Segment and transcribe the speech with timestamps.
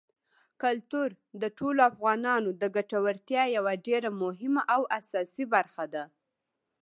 [0.63, 1.09] کلتور
[1.41, 6.03] د ټولو افغانانو د ګټورتیا یوه ډېره مهمه او اساسي برخه ده.